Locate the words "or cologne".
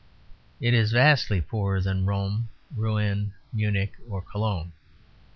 4.09-4.71